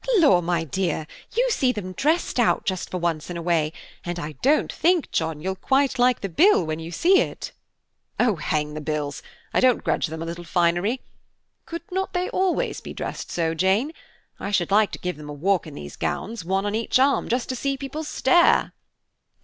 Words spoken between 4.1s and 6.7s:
I don't think, John, you'll quite like the bill